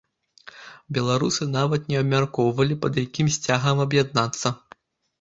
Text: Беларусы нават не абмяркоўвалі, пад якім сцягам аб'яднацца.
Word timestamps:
Беларусы 0.97 1.43
нават 1.57 1.87
не 1.93 2.01
абмяркоўвалі, 2.01 2.81
пад 2.87 2.93
якім 3.05 3.33
сцягам 3.39 3.89
аб'яднацца. 3.89 4.47